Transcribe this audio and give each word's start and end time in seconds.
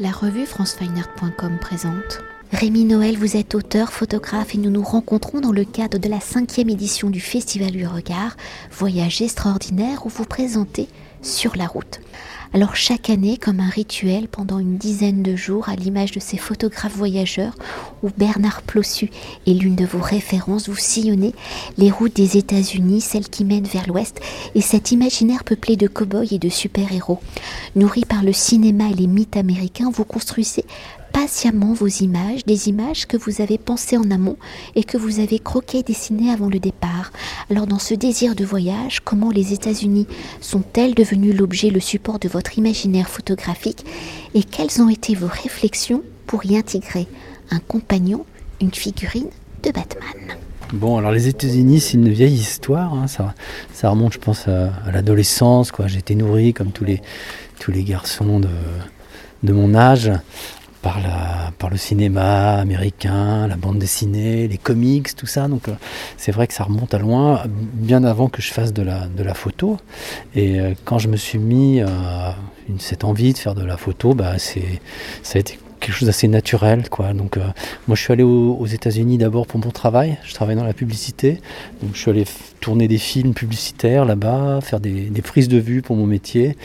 La 0.00 0.12
revue 0.12 0.46
francefineart.com 0.46 1.58
présente. 1.60 2.22
Rémi 2.52 2.84
Noël, 2.84 3.18
vous 3.18 3.36
êtes 3.36 3.56
auteur, 3.56 3.92
photographe 3.92 4.54
et 4.54 4.58
nous 4.58 4.70
nous 4.70 4.84
rencontrons 4.84 5.40
dans 5.40 5.50
le 5.50 5.64
cadre 5.64 5.98
de 5.98 6.08
la 6.08 6.20
cinquième 6.20 6.68
édition 6.68 7.10
du 7.10 7.18
Festival 7.18 7.72
du 7.72 7.84
Regard, 7.84 8.36
voyage 8.70 9.20
extraordinaire 9.20 10.06
où 10.06 10.08
vous 10.08 10.24
présentez 10.24 10.86
Sur 11.22 11.56
la 11.56 11.66
route. 11.66 12.00
Alors 12.54 12.76
chaque 12.76 13.10
année, 13.10 13.36
comme 13.36 13.60
un 13.60 13.68
rituel, 13.68 14.26
pendant 14.26 14.58
une 14.58 14.78
dizaine 14.78 15.22
de 15.22 15.36
jours, 15.36 15.68
à 15.68 15.76
l'image 15.76 16.12
de 16.12 16.20
ces 16.20 16.38
photographes 16.38 16.96
voyageurs, 16.96 17.52
où 18.02 18.10
Bernard 18.16 18.62
Plossu 18.62 19.10
est 19.46 19.52
l'une 19.52 19.74
de 19.74 19.84
vos 19.84 20.00
références, 20.00 20.68
vous 20.68 20.76
sillonnez 20.76 21.34
les 21.76 21.90
routes 21.90 22.16
des 22.16 22.38
États-Unis, 22.38 23.02
celles 23.02 23.28
qui 23.28 23.44
mènent 23.44 23.64
vers 23.64 23.86
l'Ouest, 23.86 24.20
et 24.54 24.62
cet 24.62 24.92
imaginaire 24.92 25.44
peuplé 25.44 25.76
de 25.76 25.88
cow-boys 25.88 26.32
et 26.32 26.38
de 26.38 26.48
super-héros. 26.48 27.20
Nourri 27.76 28.04
par 28.06 28.22
le 28.22 28.32
cinéma 28.32 28.88
et 28.88 28.94
les 28.94 29.08
mythes 29.08 29.36
américains, 29.36 29.90
vous 29.92 30.04
construisez 30.04 30.64
patiemment 31.20 31.72
vos 31.72 31.88
images, 31.88 32.44
des 32.44 32.68
images 32.68 33.06
que 33.06 33.16
vous 33.16 33.40
avez 33.40 33.58
pensées 33.58 33.96
en 33.96 34.08
amont 34.12 34.36
et 34.76 34.84
que 34.84 34.96
vous 34.96 35.18
avez 35.18 35.40
croquées 35.40 35.78
et 35.78 35.82
dessinées 35.82 36.30
avant 36.30 36.48
le 36.48 36.60
départ. 36.60 37.10
Alors 37.50 37.66
dans 37.66 37.80
ce 37.80 37.94
désir 37.94 38.36
de 38.36 38.44
voyage, 38.44 39.00
comment 39.00 39.32
les 39.32 39.52
États-Unis 39.52 40.06
sont-elles 40.40 40.94
devenues 40.94 41.32
l'objet, 41.32 41.70
le 41.70 41.80
support 41.80 42.20
de 42.20 42.28
votre 42.28 42.56
imaginaire 42.56 43.08
photographique 43.08 43.84
et 44.34 44.44
quelles 44.44 44.80
ont 44.80 44.88
été 44.88 45.16
vos 45.16 45.26
réflexions 45.26 46.04
pour 46.28 46.46
y 46.46 46.56
intégrer 46.56 47.08
un 47.50 47.58
compagnon, 47.58 48.24
une 48.60 48.72
figurine 48.72 49.30
de 49.64 49.72
Batman? 49.72 50.38
Bon, 50.72 50.98
alors 50.98 51.10
les 51.10 51.26
États-Unis, 51.26 51.80
c'est 51.80 51.94
une 51.94 52.10
vieille 52.10 52.34
histoire. 52.34 52.94
Hein, 52.94 53.08
ça, 53.08 53.34
ça 53.72 53.90
remonte, 53.90 54.12
je 54.12 54.20
pense, 54.20 54.46
à, 54.46 54.70
l'adolescence. 54.92 55.72
J'ai 55.86 55.98
été 55.98 56.14
nourri 56.14 56.54
comme 56.54 56.70
tous 56.70 56.84
les, 56.84 57.02
tous 57.58 57.72
les 57.72 57.82
garçons 57.82 58.38
de, 58.38 58.50
de 59.42 59.52
mon 59.52 59.74
âge 59.74 60.12
par, 60.82 60.98
par 61.58 61.70
le 61.70 61.76
cinéma 61.76 62.54
américain, 62.56 63.46
la 63.46 63.56
bande 63.56 63.78
dessinée, 63.78 64.48
les 64.48 64.58
comics, 64.58 65.14
tout 65.14 65.26
ça. 65.26 65.48
Donc 65.48 65.68
euh, 65.68 65.72
c'est 66.16 66.32
vrai 66.32 66.46
que 66.46 66.54
ça 66.54 66.64
remonte 66.64 66.94
à 66.94 66.98
loin, 66.98 67.42
bien 67.46 68.04
avant 68.04 68.28
que 68.28 68.42
je 68.42 68.52
fasse 68.52 68.72
de 68.72 68.82
la, 68.82 69.34
photo. 69.34 69.76
Et 70.34 70.60
euh, 70.60 70.74
quand 70.84 70.98
je 70.98 71.08
me 71.08 71.16
suis 71.16 71.38
mis 71.38 71.80
à 71.80 72.36
cette 72.78 73.04
envie 73.04 73.32
de 73.32 73.38
faire 73.38 73.54
de 73.54 73.64
la 73.64 73.76
photo, 73.76 74.14
bah, 74.14 74.38
ça 74.38 74.60
a 75.34 75.38
été 75.38 75.58
quelque 75.80 75.94
chose 75.94 76.06
d'assez 76.06 76.28
naturel. 76.28 76.88
Quoi. 76.88 77.12
Donc, 77.12 77.36
euh, 77.36 77.42
moi, 77.86 77.96
je 77.96 78.02
suis 78.02 78.12
allé 78.12 78.22
aux, 78.22 78.66
États-Unis 78.66 79.18
d'abord 79.18 79.46
pour 79.46 79.60
mon 79.60 79.70
travail. 79.70 80.18
Je 80.24 80.34
travaille 80.34 80.56
dans 80.56 80.64
la 80.64 80.74
publicité. 80.74 81.40
Donc, 81.82 81.90
je 81.94 81.98
suis 81.98 82.10
allé 82.10 82.24
tourner 82.60 82.88
des 82.88 82.98
films 82.98 83.34
publicitaires 83.34 84.04
là-bas, 84.04 84.60
faire 84.60 84.80
des, 84.80 85.10
prises 85.22 85.48
de 85.48 85.58
vue 85.58 85.82
pour 85.82 85.96
mon 85.96 86.06
métier. 86.06 86.56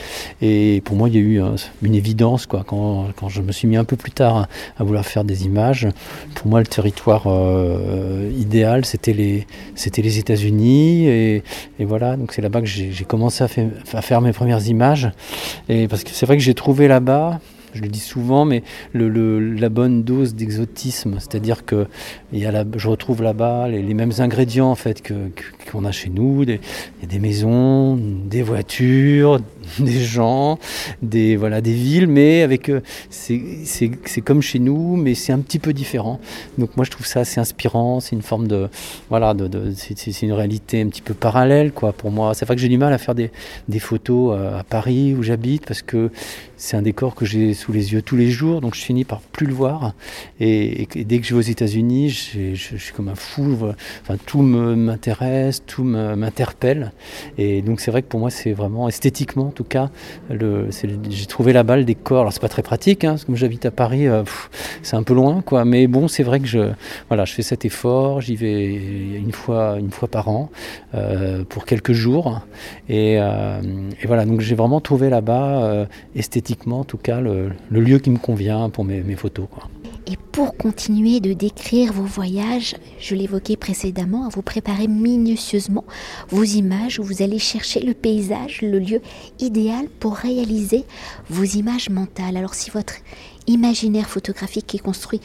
Et 0.42 0.82
pour 0.86 0.96
moi, 0.96 1.10
il 1.10 1.16
y 1.16 1.18
a 1.18 1.22
eu 1.22 1.42
une 1.82 1.96
évidence 1.96 2.46
quoi, 2.46 2.64
quand, 2.66 3.08
je 3.30 3.42
me 3.42 3.52
suis 3.52 3.68
mis 3.68 3.78
un 3.78 3.84
peu 3.84 3.96
plus 3.96 4.12
tard 4.12 4.48
à, 4.78 4.84
vouloir 4.84 5.06
faire 5.06 5.24
des 5.24 5.46
images. 5.46 5.88
Pour 6.36 6.48
moi, 6.48 6.60
le 6.60 6.68
territoire 6.68 7.24
euh, 7.28 8.30
idéal, 8.38 8.86
c'était 8.86 9.14
les, 9.14 9.48
c'était 9.76 10.02
les 10.02 10.20
États-Unis. 10.20 11.08
Et, 11.08 11.44
voilà, 11.80 12.18
donc 12.18 12.34
c'est 12.34 12.42
là-bas 12.42 12.62
que 12.62 12.68
j'ai 12.68 13.06
commencé 13.06 13.44
à, 13.44 13.48
à 13.94 14.02
faire 14.02 14.22
mes 14.22 14.32
premières 14.32 14.66
images. 14.68 15.10
Et 15.70 15.88
parce 15.88 16.04
que 16.04 16.12
c'est 16.12 16.26
vrai 16.26 16.38
que 16.38 16.44
j'ai 16.44 16.54
trouvé 16.54 16.88
là-bas 16.88 17.40
je 17.74 17.82
le 17.82 17.88
dis 17.88 18.00
souvent, 18.00 18.46
mais 18.46 18.64
le, 18.94 19.40
la 19.40 19.70
bonne 19.70 20.04
dose 20.04 20.36
d'exotisme, 20.36 21.16
c'est-à-dire 21.20 21.66
que 21.66 21.88
il 22.32 22.40
y 22.40 22.46
a 22.46 22.66
je 22.76 22.88
retrouve 22.88 23.22
là-bas 23.22 23.68
les, 23.68 23.94
mêmes 23.94 24.12
ingrédients 24.20 24.72
en 24.72 24.76
fait 24.76 25.02
que, 25.02 25.14
qu'on 25.72 25.86
a 25.86 25.92
chez 25.92 26.10
nous, 26.10 26.46
des, 26.46 26.60
des 27.08 27.20
maisons, 27.20 27.96
des 27.98 28.42
voitures, 28.42 29.40
des 29.80 30.00
gens, 30.00 30.60
des 31.02 31.36
voilà 31.36 31.62
des 31.62 31.74
villes, 31.74 32.08
mais 32.08 32.42
avec 32.42 32.70
euh, 32.70 32.82
c'est 33.10 34.22
comme 34.24 34.42
chez 34.42 34.60
nous, 34.60 34.96
mais 34.96 35.16
c'est 35.16 35.34
un 35.34 35.40
petit 35.40 35.60
peu 35.60 35.74
différent. 35.74 36.20
Donc 36.58 36.76
moi 36.78 36.86
je 36.86 36.92
trouve 36.92 37.06
ça 37.06 37.22
assez 37.22 37.40
inspirant. 37.40 38.00
C'est 38.00 38.16
une 38.16 38.22
forme 38.22 38.48
de 38.48 38.70
voilà 39.10 39.34
c'est 39.76 40.22
une 40.22 40.34
réalité 40.34 40.82
un 40.82 40.88
petit 40.88 41.02
peu 41.02 41.14
parallèle 41.14 41.72
quoi 41.72 41.94
pour 41.94 42.12
moi. 42.12 42.34
C'est 42.34 42.46
vrai 42.46 42.56
que 42.56 42.62
j'ai 42.62 42.70
du 42.70 42.78
mal 42.78 42.94
à 42.94 42.98
faire 42.98 43.16
des, 43.16 43.32
des 43.68 43.80
photos 43.80 44.38
euh, 44.38 44.60
à 44.60 44.64
Paris 44.64 45.14
où 45.14 45.24
j'habite 45.24 45.66
parce 45.66 45.82
que 45.82 46.12
c'est 46.58 46.78
un 46.78 46.82
décor 46.82 47.14
que 47.14 47.26
j'ai 47.26 47.54
sous 47.54 47.74
les 47.74 47.92
yeux 47.92 48.02
tous 48.02 48.16
les 48.16 48.32
jours, 48.32 48.62
donc 48.62 48.74
je 48.76 48.82
finis 48.82 49.04
par 49.04 49.20
plus 49.20 49.46
le 49.46 49.54
voir. 49.54 49.94
Et, 50.40 50.88
dès 50.96 51.20
que 51.20 51.26
je 51.26 51.34
vais 51.34 51.40
aux 51.40 51.42
États-Unis, 51.42 52.10
je, 52.10 52.56
suis 52.56 52.94
comme 52.96 53.10
un 53.10 53.16
fou. 53.16 53.58
Enfin 54.02 54.18
tout 54.26 54.42
m'intéresse, 54.42 55.64
tout 55.66 55.84
m'interpelle. 55.84 56.92
Et 57.38 57.62
donc 57.62 57.82
c'est 57.82 57.92
vrai 57.92 58.02
que 58.02 58.08
pour 58.08 58.20
moi 58.20 58.30
c'est 58.30 58.54
vraiment 58.54 58.88
esthétiquement 58.88 59.48
en 59.48 59.52
tout 59.52 59.63
cas, 59.64 59.90
j'ai 60.30 61.26
trouvé 61.26 61.54
là-bas 61.54 61.78
le 61.78 61.84
décor. 61.84 62.22
Alors 62.22 62.34
c'est 62.34 62.42
pas 62.42 62.50
très 62.50 62.62
pratique, 62.62 63.04
hein, 63.04 63.16
comme 63.26 63.36
j'habite 63.36 63.66
à 63.66 63.72
Paris, 63.72 64.08
euh, 64.08 64.24
c'est 64.82 64.96
un 64.96 65.04
peu 65.04 65.14
loin, 65.14 65.42
quoi. 65.42 65.66
Mais 65.66 65.88
bon, 65.88 66.08
c'est 66.08 66.24
vrai 66.24 66.40
que 66.40 66.48
je, 66.48 66.72
voilà, 67.08 67.26
je 67.26 67.34
fais 67.34 67.42
cet 67.42 67.66
effort. 67.66 68.22
J'y 68.22 68.36
vais 68.36 68.74
une 68.74 69.32
fois, 69.32 69.78
une 69.80 69.92
fois 69.92 70.08
par 70.08 70.30
an 70.30 70.50
euh, 70.94 71.44
pour 71.48 71.66
quelques 71.66 71.94
jours. 71.94 72.42
Euh, 72.90 73.62
et, 74.02 74.08
voilà, 74.08 74.26
donc 74.26 74.42
j'ai 74.42 74.56
vraiment 74.56 74.82
trouvé 74.82 75.10
là-bas 75.10 75.88
esthétiquement, 76.16 76.82
en 76.82 76.84
tout 76.84 76.98
cas, 76.98 77.20
le, 77.22 77.52
lieu 77.72 78.00
qui 78.00 78.10
me 78.10 78.18
convient 78.18 78.70
pour 78.70 78.86
mes, 78.86 79.02
mes 79.02 79.16
photos, 79.16 79.48
quoi. 79.50 79.70
Et 80.06 80.18
pour 80.34 80.58
continuer 80.58 81.22
de 81.22 81.32
décrire 81.34 81.94
vos 81.94 82.04
voyages, 82.04 82.76
je 83.00 83.16
l'évoquais 83.16 83.56
précédemment, 83.56 84.28
vous 84.28 84.42
préparer 84.42 84.88
minutieusement 84.88 85.86
vos 86.30 86.44
images 86.44 87.00
où 87.00 87.04
vous 87.04 87.22
allez 87.22 87.40
chercher 87.40 87.80
le 87.80 87.94
paysage, 87.94 88.62
le 88.62 88.80
lieu 88.80 89.02
idéal 89.40 89.88
pour 90.00 90.16
réaliser 90.16 90.84
vos 91.30 91.44
images 91.44 91.90
mentales. 91.90 92.36
Alors 92.36 92.54
si 92.54 92.70
votre 92.70 92.96
imaginaire 93.48 94.10
photographique 94.10 94.76
est 94.76 94.80
construit 94.80 95.22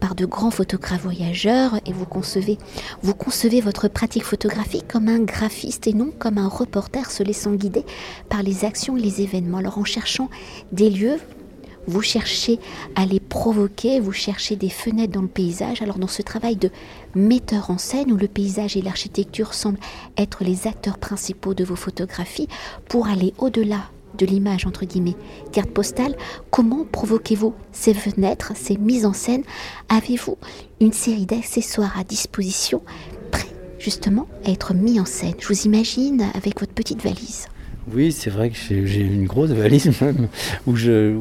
par 0.00 0.14
de 0.14 0.26
grands 0.26 0.50
photographes 0.50 1.02
voyageurs 1.02 1.78
et 1.86 1.92
vous 1.92 2.06
concevez, 2.06 2.58
vous 3.02 3.14
concevez 3.14 3.60
votre 3.60 3.88
pratique 3.88 4.24
photographique 4.24 4.88
comme 4.88 5.08
un 5.08 5.20
graphiste 5.20 5.86
et 5.86 5.92
non 5.92 6.10
comme 6.18 6.38
un 6.38 6.48
reporter 6.48 7.10
se 7.10 7.22
laissant 7.22 7.52
guider 7.52 7.84
par 8.28 8.42
les 8.42 8.64
actions 8.64 8.96
et 8.96 9.00
les 9.00 9.22
événements. 9.22 9.58
Alors 9.58 9.78
en 9.78 9.84
cherchant 9.84 10.30
des 10.72 10.90
lieux, 10.90 11.18
vous 11.86 12.02
cherchez 12.02 12.58
à 12.94 13.06
les 13.06 13.20
provoquer, 13.20 14.00
vous 14.00 14.12
cherchez 14.12 14.56
des 14.56 14.68
fenêtres 14.68 15.12
dans 15.12 15.22
le 15.22 15.28
paysage. 15.28 15.82
Alors 15.82 15.98
dans 15.98 16.06
ce 16.08 16.22
travail 16.22 16.56
de 16.56 16.70
metteur 17.14 17.70
en 17.70 17.78
scène 17.78 18.12
où 18.12 18.16
le 18.16 18.28
paysage 18.28 18.76
et 18.76 18.82
l'architecture 18.82 19.54
semblent 19.54 19.80
être 20.16 20.44
les 20.44 20.66
acteurs 20.66 20.98
principaux 20.98 21.54
de 21.54 21.64
vos 21.64 21.76
photographies, 21.76 22.48
pour 22.88 23.06
aller 23.06 23.34
au-delà 23.38 23.90
de 24.18 24.26
l'image 24.26 24.66
entre 24.66 24.86
guillemets 24.86 25.16
carte 25.52 25.70
postale, 25.70 26.16
comment 26.50 26.86
provoquez-vous 26.90 27.54
ces 27.72 27.94
fenêtres, 27.94 28.52
ces 28.54 28.76
mises 28.76 29.04
en 29.04 29.12
scène? 29.12 29.42
Avez-vous 29.88 30.38
une 30.80 30.92
série 30.92 31.26
d'accessoires 31.26 31.98
à 31.98 32.04
disposition 32.04 32.82
prêts 33.30 33.54
justement 33.78 34.26
à 34.44 34.50
être 34.50 34.74
mis 34.74 34.98
en 35.00 35.04
scène? 35.04 35.34
Je 35.38 35.48
vous 35.48 35.66
imagine 35.66 36.26
avec 36.34 36.60
votre 36.60 36.72
petite 36.72 37.02
valise. 37.02 37.46
Oui, 37.92 38.10
c'est 38.10 38.30
vrai 38.30 38.50
que 38.50 38.56
j'ai 38.56 39.00
une 39.00 39.26
grosse 39.26 39.50
valise 39.50 39.92
même 40.00 40.28
où 40.66 40.76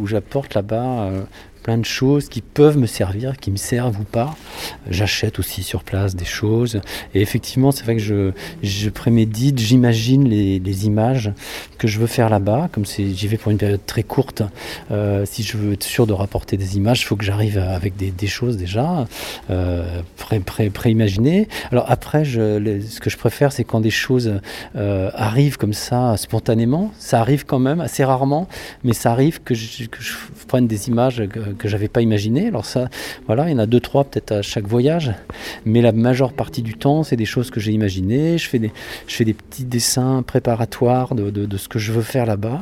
j'apporte 0.08 0.53
là-bas 0.56 1.03
euh, 1.03 1.24
plein 1.66 1.80
de 1.80 1.86
choses 1.86 2.30
qui 2.30 2.42
peuvent 2.42 2.78
me 2.78 2.86
servir, 2.86 3.38
qui 3.38 3.50
me 3.50 3.58
servent 3.58 4.00
ou 4.00 4.03
pas. 4.03 4.36
J'achète 4.88 5.40
aussi 5.40 5.64
sur 5.64 5.84
place 5.84 6.16
des 6.16 6.24
choses. 6.24 6.80
Et 7.16 7.22
effectivement, 7.22 7.72
c'est 7.72 7.84
vrai 7.84 7.96
que 7.96 8.34
je, 8.62 8.90
prémédite, 8.92 9.58
j'imagine 9.58 10.30
les, 10.30 10.86
images 10.86 11.31
que 11.80 11.88
je 11.88 12.00
veux 12.00 12.06
faire 12.06 12.30
là-bas. 12.30 12.70
Comme 12.72 12.86
j'y 12.86 13.28
vais 13.28 13.38
pour 13.38 13.52
une 13.52 13.58
période 13.58 13.84
très 13.84 14.03
courte, 14.03 14.44
euh, 14.92 15.26
si 15.26 15.42
je 15.42 15.58
veux 15.58 15.74
être 15.74 15.84
sûr 15.84 16.06
de 16.06 16.14
rapporter 16.14 16.56
des 16.56 16.78
images, 16.78 17.02
il 17.02 17.06
faut 17.06 17.16
que 17.16 17.26
j'arrive 17.26 17.58
avec 17.58 17.96
des, 17.97 18.28
choses 18.28 18.58
déjà 18.58 19.08
euh, 19.50 20.02
pré, 20.18 20.40
pré, 20.42 20.70
pré-imaginées. 20.70 21.47
Alors 21.72 21.86
après, 21.88 22.26
ce 22.26 23.00
que 23.00 23.09
je 23.09 23.18
préfère, 23.18 23.52
c'est 23.52 23.64
quand 23.64 23.80
des 23.80 23.90
choses 23.90 24.40
euh, 24.76 25.09
arrivent 25.16 25.58
comme 25.58 25.74
ça 25.74 26.16
spontanément. 26.18 26.92
Ça 27.00 27.22
arrive 27.22 27.44
quand 27.44 27.59
même 27.59 27.82
assez 27.82 28.03
rarement, 28.03 28.47
mais 28.84 28.94
ça 28.94 29.12
arrive 29.12 29.42
que 29.42 29.56
je 29.56 29.88
prenne 30.47 30.68
des 30.68 30.90
images 30.90 31.24
que 31.56 31.68
j'avais 31.68 31.88
pas 31.88 32.02
imaginé. 32.02 32.47
Alors 32.47 32.66
ça, 32.66 32.90
voilà, 33.28 33.47
il 33.50 33.52
y 33.52 33.56
en 33.56 33.59
a 33.59 33.66
deux, 33.66 33.79
trois 33.79 34.03
peut-être 34.03 34.32
à 34.32 34.41
chaque 34.41 34.68
voyage, 34.68 35.14
mais 35.66 35.82
la 35.82 35.91
majeure 35.91 36.34
partie 36.34 36.62
du 36.62 36.76
temps, 36.76 37.03
c'est 37.03 37.16
des 37.16 37.26
choses 37.26 37.52
que 37.52 37.59
j'ai 37.59 37.72
imaginées. 37.72 38.38
Je 38.38 38.47
fais 38.47 38.59
des, 38.59 38.72
je 39.08 39.16
fais 39.16 39.26
des 39.26 39.34
petits 39.34 39.66
dessins 39.66 40.24
préparatoires 40.24 41.16
de, 41.16 41.29
de, 41.29 41.58
ce 41.58 41.68
que 41.68 41.79
je 41.79 41.91
veux 41.91 42.02
faire 42.02 42.26
là-bas. 42.26 42.62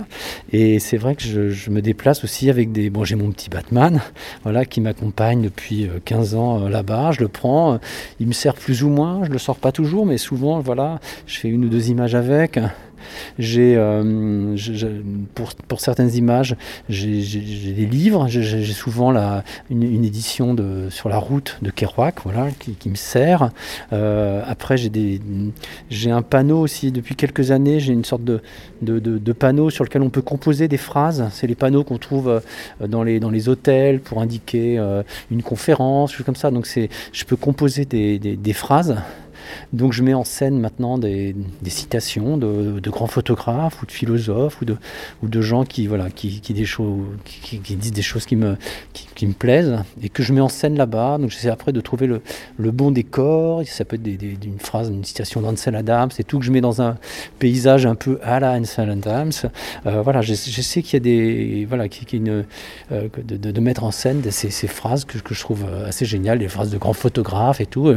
Et 0.52 0.80
c'est 0.80 0.98
vrai 0.98 1.16
que 1.16 1.24
je, 1.24 1.50
je, 1.50 1.70
me 1.70 1.82
déplace 1.82 2.24
aussi 2.24 2.50
avec 2.50 2.72
des... 2.72 2.90
Bon, 2.90 3.04
j'ai 3.04 3.16
mon 3.16 3.32
petit 3.32 3.50
Batman, 3.50 4.02
voilà, 4.44 4.66
qui 4.66 4.82
m'accompagne 4.82 5.42
depuis 5.42 5.90
15 6.06 6.34
euh, 6.34 6.38
ans 6.38 6.66
euh, 6.66 6.70
là-bas. 6.70 7.12
Je 7.12 7.22
le 7.22 7.28
prends, 7.28 7.80
il 8.20 8.28
me 8.28 8.34
sert 8.34 8.56
plus 8.56 8.84
ou 8.84 8.90
moins, 8.90 9.24
je 9.26 9.32
le 9.32 9.40
sors 9.40 9.58
pas 9.58 9.72
toujours, 9.72 10.06
mais 10.06 10.18
souvent, 10.18 10.60
voilà, 10.60 11.00
je 11.28 11.40
fais 11.40 11.50
une 11.50 11.66
ou 11.66 11.70
deux 11.70 11.90
images 11.90 12.16
avec. 12.16 12.60
J'ai, 13.40 13.80
pour, 15.36 15.54
pour, 15.68 15.82
certaines 15.82 16.14
images, 16.16 16.56
j'ai 16.90 17.22
des 17.74 17.86
livres. 17.86 18.28
J'ai 18.28 18.64
souvent 18.74 19.12
la, 19.12 19.44
une, 19.70 20.06
édition 20.06 20.54
de, 20.54 20.90
sur 20.90 21.10
la 21.10 21.18
route 21.18 21.58
de 21.62 21.70
Kerouac, 21.70 22.16
voilà, 22.24 22.48
qui, 22.52 22.90
me 22.90 22.96
sert. 22.96 23.52
après, 23.92 24.76
j'ai 24.78 26.12
un 26.12 26.22
panneau 26.22 26.60
aussi 26.60 26.92
depuis 26.92 27.16
quelques 27.16 27.52
années. 27.52 27.80
J'ai 27.80 27.94
une 27.94 28.06
sorte 28.06 28.24
de, 28.24 28.42
de, 28.82 29.34
panneau 29.34 29.70
sur 29.70 29.84
lequel 29.84 30.02
on 30.02 30.10
peut 30.10 30.22
composer 30.22 30.68
des 30.68 30.78
phrases. 30.78 31.28
C'est 31.32 31.48
les 31.48 31.56
panneaux 31.56 31.84
qu'on 31.84 31.98
trouve 31.98 32.42
dans 32.86 33.04
les, 33.04 33.20
dans 33.20 33.30
les 33.30 33.50
hôtels 33.50 34.00
pour 34.00 34.22
indiquer 34.22 34.78
une 35.32 35.44
conférence, 35.44 36.16
comme 36.24 36.36
ça. 36.36 36.52
Donc 36.52 36.68
je 36.68 37.26
peux 37.26 37.36
composer 37.36 37.86
des, 37.86 38.20
des 38.20 38.54
phrases 38.54 38.96
donc 39.72 39.94
je 39.94 40.04
mets 40.04 40.14
en 40.14 40.24
scène 40.24 40.60
maintenant 40.60 40.98
des, 40.98 41.36
citations 41.66 42.38
de, 42.38 42.90
grands 42.90 43.08
photographes 43.08 43.82
ou 43.82 43.86
de 43.86 43.92
philosophes 43.92 44.62
ou 44.62 45.28
de, 45.28 45.42
gens 45.42 45.66
qui, 45.66 45.88
voilà, 45.88 46.10
qui, 46.10 46.40
disent 46.40 47.92
des 47.92 48.02
choses 48.02 48.26
qui 48.26 48.36
me, 48.36 48.58
plaisent 49.38 49.80
et 50.02 50.10
que 50.10 50.24
je 50.24 50.34
mets 50.34 50.42
en 50.42 50.50
scène 50.50 50.78
là-bas. 50.78 51.18
Donc 51.18 51.32
j'essaie 51.32 51.50
après 51.50 51.72
de 51.72 51.82
trouver 51.82 52.08
le, 52.08 52.72
bon 52.72 52.92
décor. 52.92 53.64
Ça 53.66 53.86
peut 53.86 53.96
être 53.96 54.04
des, 54.04 54.38
une 54.44 54.60
phrase, 54.60 54.90
une 54.90 55.04
citation 55.04 55.42
d'Ansel 55.42 55.76
Adams 55.76 56.10
et 56.18 56.24
tout 56.24 56.40
que 56.40 56.46
je 56.46 56.52
mets 56.52 56.62
dans 56.62 56.82
un 56.82 56.98
paysage 57.40 57.86
un 57.86 57.96
peu 57.96 58.20
à 58.24 58.40
la 58.40 58.52
Ansel 58.54 58.90
Adams. 58.90 59.32
Euh, 59.86 60.02
voilà, 60.02 60.22
j'essaie 60.22 60.82
qu'il 60.82 60.94
y 60.94 60.98
a 60.98 61.00
des. 61.00 61.66
Voilà, 61.68 61.86
euh, 62.14 62.44
de, 63.18 63.60
mettre 63.60 63.84
en 63.84 63.92
scène 63.92 64.22
ces, 64.30 64.68
phrases 64.68 65.06
que, 65.06 65.18
que, 65.18 65.34
je 65.34 65.40
trouve 65.40 65.66
assez 65.86 66.06
géniales, 66.06 66.40
des 66.40 66.50
phrases 66.50 66.70
de 66.70 66.78
grands 66.78 66.94
photographes 66.94 67.62
et 67.62 67.66
tout. 67.66 67.94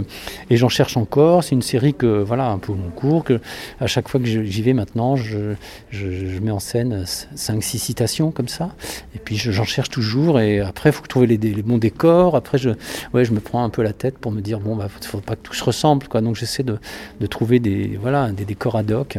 Et 0.51 0.57
j'en 0.57 0.69
cherche 0.69 0.97
encore 0.97 1.36
c'est 1.43 1.55
une 1.55 1.63
série 1.63 1.95
que, 1.95 2.23
voilà, 2.23 2.49
un 2.49 2.59
peu 2.59 2.73
long 2.73 2.91
cours, 2.95 3.25
que 3.25 3.41
à 3.81 3.87
chaque 3.87 4.09
fois 4.09 4.21
que 4.21 4.27
j'y 4.27 4.63
vais 4.63 4.73
maintenant, 4.73 5.17
je, 5.17 5.55
je, 5.91 6.39
mets 6.41 6.51
en 6.51 6.59
scène 6.59 7.05
5-6 7.05 7.79
citations 7.79 8.31
comme 8.31 8.49
ça. 8.49 8.71
Et 9.15 9.19
puis 9.19 9.37
j'en 9.37 9.65
cherche 9.65 9.91
toujours. 9.91 10.41
Et 10.41 10.61
après, 10.61 10.91
il 10.91 10.93
faut 10.93 11.07
trouver 11.07 11.27
les, 11.27 11.37
les, 11.37 11.63
bons 11.63 11.79
décors. 11.79 12.37
Après, 12.37 12.59
je, 12.59 12.71
ouais, 13.15 13.25
je 13.25 13.33
me 13.33 13.41
prends 13.41 13.65
un 13.65 13.71
peu 13.71 13.83
la 13.83 13.93
tête 13.93 14.19
pour 14.19 14.33
me 14.33 14.41
dire, 14.41 14.61
bon, 14.61 14.77
bah, 14.77 14.89
faut 14.89 15.19
pas 15.19 15.37
que 15.37 15.43
tout 15.43 15.55
se 15.55 15.65
ressemble. 15.65 16.09
Quoi. 16.09 16.21
Donc 16.21 16.37
j'essaie 16.37 16.63
de, 16.63 16.79
de, 17.21 17.27
trouver 17.27 17.61
des, 17.61 17.99
voilà, 18.01 18.31
des 18.31 18.45
décors 18.45 18.77
ad 18.77 18.91
hoc. 18.91 19.19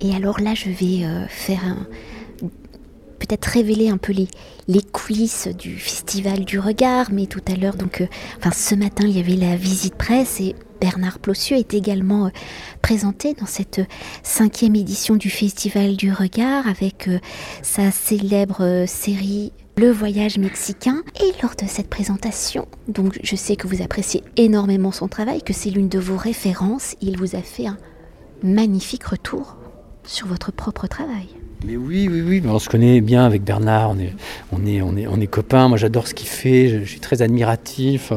Et 0.00 0.14
alors 0.14 0.40
là, 0.40 0.54
je 0.54 0.68
vais 0.68 1.04
euh, 1.04 1.26
faire 1.28 1.60
un 1.64 1.86
peut-être 3.22 3.46
révéler 3.46 3.88
un 3.88 3.98
peu 3.98 4.12
les, 4.12 4.26
les 4.66 4.82
coulisses 4.82 5.46
du 5.46 5.78
festival 5.78 6.44
du 6.44 6.58
regard, 6.58 7.12
mais 7.12 7.26
tout 7.26 7.42
à 7.46 7.54
l'heure, 7.54 7.76
donc, 7.76 8.00
euh, 8.00 8.06
enfin 8.38 8.50
ce 8.50 8.74
matin, 8.74 9.04
il 9.06 9.16
y 9.16 9.20
avait 9.20 9.36
la 9.36 9.54
visite 9.54 9.94
presse 9.94 10.40
et 10.40 10.56
Bernard 10.80 11.20
Plossieux 11.20 11.56
est 11.56 11.72
également 11.72 12.26
euh, 12.26 12.30
présenté 12.82 13.34
dans 13.34 13.46
cette 13.46 13.78
euh, 13.78 13.84
cinquième 14.24 14.74
édition 14.74 15.14
du 15.14 15.30
festival 15.30 15.94
du 15.94 16.12
regard 16.12 16.66
avec 16.66 17.08
sa 17.62 17.92
célèbre 17.92 18.86
série 18.88 19.52
le 19.76 19.90
voyage 19.90 20.38
mexicain. 20.38 21.02
Et 21.20 21.32
lors 21.42 21.54
de 21.54 21.66
cette 21.68 21.88
présentation, 21.88 22.66
donc 22.88 23.20
je 23.22 23.36
sais 23.36 23.54
que 23.54 23.68
vous 23.68 23.82
appréciez 23.82 24.24
énormément 24.36 24.90
son 24.90 25.06
travail, 25.06 25.42
que 25.42 25.52
c'est 25.52 25.70
l'une 25.70 25.88
de 25.88 26.00
vos 26.00 26.16
références, 26.16 26.96
il 27.00 27.16
vous 27.18 27.36
a 27.36 27.42
fait 27.42 27.68
un 27.68 27.78
magnifique 28.42 29.04
retour 29.04 29.56
sur 30.04 30.26
votre 30.26 30.50
propre 30.50 30.88
travail. 30.88 31.28
Mais 31.64 31.76
oui, 31.76 32.08
oui, 32.10 32.22
oui, 32.26 32.42
on 32.44 32.58
se 32.58 32.68
connaît 32.68 33.00
bien 33.00 33.24
avec 33.24 33.44
Bernard, 33.44 33.90
on 33.90 33.98
est, 34.00 34.12
on 34.50 34.66
est, 34.66 34.82
on 34.82 34.96
est, 34.96 35.06
on 35.06 35.20
est 35.20 35.28
copains, 35.28 35.68
moi 35.68 35.78
j'adore 35.78 36.08
ce 36.08 36.14
qu'il 36.14 36.26
fait, 36.26 36.68
je, 36.68 36.84
suis 36.84 36.98
très 36.98 37.22
admiratif, 37.22 38.12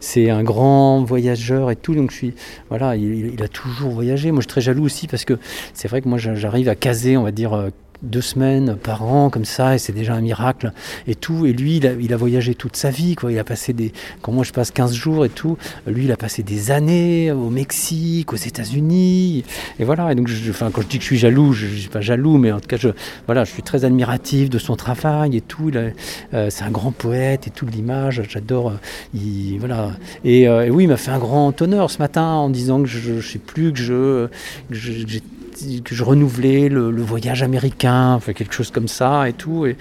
c'est 0.00 0.30
un 0.30 0.42
grand 0.42 1.04
voyageur 1.04 1.70
et 1.70 1.76
tout, 1.76 1.94
donc 1.94 2.10
je 2.10 2.16
suis, 2.16 2.34
voilà, 2.70 2.96
il, 2.96 3.34
il, 3.34 3.42
a 3.42 3.48
toujours 3.48 3.90
voyagé, 3.90 4.30
moi 4.30 4.40
je 4.40 4.44
suis 4.44 4.48
très 4.48 4.60
jaloux 4.62 4.84
aussi 4.84 5.08
parce 5.08 5.26
que 5.26 5.38
c'est 5.74 5.88
vrai 5.88 6.00
que 6.00 6.08
moi 6.08 6.16
j'arrive 6.16 6.70
à 6.70 6.74
caser, 6.74 7.18
on 7.18 7.22
va 7.22 7.32
dire, 7.32 7.70
deux 8.02 8.20
semaines 8.20 8.76
par 8.76 9.04
an 9.04 9.30
comme 9.30 9.44
ça 9.44 9.74
et 9.74 9.78
c'est 9.78 9.92
déjà 9.92 10.14
un 10.14 10.20
miracle 10.20 10.72
et 11.06 11.14
tout. 11.14 11.46
Et 11.46 11.52
lui 11.52 11.76
il 11.76 12.12
a, 12.12 12.16
voyagé 12.16 12.54
toute 12.54 12.76
sa 12.76 12.90
vie 12.90 13.14
quoi. 13.14 13.32
Il 13.32 13.38
a 13.38 13.44
passé 13.44 13.72
des 13.72 13.92
quand 14.22 14.32
moi 14.32 14.44
je 14.44 14.52
passe 14.52 14.70
15 14.70 14.94
jours 14.94 15.24
et 15.24 15.28
tout 15.28 15.56
lui 15.86 16.04
il 16.04 16.12
a 16.12 16.16
passé 16.16 16.42
des 16.42 16.70
années 16.70 17.32
au 17.32 17.50
Mexique 17.50 18.32
aux 18.32 18.36
États-Unis 18.36 19.44
et 19.78 19.84
voilà. 19.84 20.12
Et 20.12 20.14
donc 20.14 20.28
je, 20.28 20.52
quand 20.52 20.82
je 20.82 20.86
dis 20.86 20.98
que 20.98 21.02
je 21.02 21.08
suis 21.08 21.18
jaloux 21.18 21.52
je, 21.52 21.66
je 21.66 21.76
suis 21.76 21.88
pas 21.88 22.00
jaloux 22.00 22.38
mais 22.38 22.52
en 22.52 22.60
tout 22.60 22.68
cas 22.68 22.76
je 22.76 22.88
voilà 23.26 23.44
je 23.44 23.50
suis 23.52 23.62
très 23.62 23.84
admiratif 23.84 24.50
de 24.50 24.58
son 24.58 24.76
travail 24.76 25.36
et 25.36 25.40
tout. 25.40 25.70
Euh, 25.74 26.50
c'est 26.50 26.64
un 26.64 26.70
grand 26.70 26.92
poète 26.92 27.46
et 27.46 27.50
tout 27.50 27.66
l'image 27.66 28.22
j'adore 28.28 28.72
euh, 29.14 29.56
voilà. 29.58 29.92
Et, 30.24 30.48
euh, 30.48 30.66
et, 30.66 30.70
oui 30.70 30.84
il 30.84 30.88
m'a 30.88 30.96
fait 30.96 31.10
un 31.10 31.18
grand 31.18 31.60
honneur 31.62 31.90
ce 31.90 31.98
matin 31.98 32.24
en 32.24 32.50
disant 32.50 32.82
que 32.82 32.88
je, 32.88 33.20
je 33.20 33.26
sais 33.26 33.38
plus 33.38 33.72
que 33.72 33.78
je 33.78 34.28
que 34.68 34.74
j'ai 34.74 35.22
que 35.84 35.94
je 35.94 36.04
renouvelais 36.04 36.68
le, 36.68 36.90
voyage 37.02 37.42
américain, 37.42 38.20
quelque 38.24 38.52
chose 38.52 38.70
comme 38.70 38.88
ça 38.88 39.28
et 39.28 39.32
tout. 39.32 39.66
Et, 39.66 39.76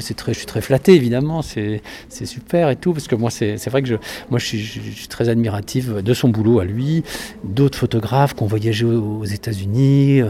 c'est 0.00 0.14
très, 0.14 0.32
je 0.32 0.38
suis 0.38 0.46
très 0.46 0.60
flatté 0.60 0.94
évidemment, 0.94 1.42
c'est 1.42 1.82
super 2.24 2.70
et 2.70 2.76
tout, 2.76 2.92
parce 2.92 3.08
que 3.08 3.14
moi 3.14 3.30
c'est 3.30 3.68
vrai 3.68 3.82
que 3.82 3.88
je, 3.88 3.96
moi 4.30 4.38
je 4.38 4.46
suis, 4.46 5.08
très 5.08 5.28
admiratif 5.28 5.88
de 5.90 6.14
son 6.14 6.28
boulot 6.28 6.60
à 6.60 6.64
lui, 6.64 7.02
d'autres 7.44 7.78
photographes 7.78 8.34
qui 8.34 8.42
ont 8.42 8.46
voyagé 8.46 8.84
aux 8.84 9.24
États-Unis, 9.24 10.22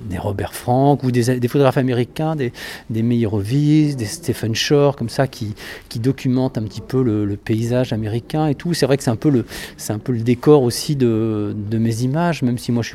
des 0.00 0.18
Robert 0.18 0.54
Frank 0.54 1.02
ou 1.02 1.10
des, 1.10 1.22
photographes 1.48 1.78
américains, 1.78 2.36
des, 2.36 2.52
des 2.90 3.02
des 3.02 4.04
Stephen 4.04 4.54
Shore, 4.54 4.96
comme 4.96 5.08
ça, 5.08 5.26
qui, 5.26 5.54
qui 5.88 5.98
documentent 5.98 6.58
un 6.58 6.62
petit 6.62 6.80
peu 6.80 7.02
le, 7.02 7.36
paysage 7.36 7.92
américain 7.92 8.46
et 8.46 8.54
tout. 8.54 8.74
C'est 8.74 8.84
vrai 8.86 8.96
que 8.96 9.02
c'est 9.02 9.10
un, 9.10 9.16
peu 9.16 9.30
le, 9.30 9.44
un 9.88 9.98
peu 9.98 10.12
le 10.12 10.20
décor 10.20 10.62
aussi 10.62 10.96
de, 10.96 11.54
de 11.56 11.78
mes 11.78 12.02
images, 12.02 12.42
même 12.42 12.58
si 12.58 12.72
moi 12.72 12.82
je 12.82 12.94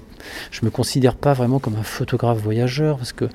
ne 0.61 0.65
me 0.65 0.71
considère 0.71 1.15
pas 1.15 1.33
vraiment 1.33 1.59
comme 1.59 1.75
un 1.75 1.83
photographe 1.83 2.39
voyageur, 2.39 2.97
parce 2.97 3.13
que 3.13 3.25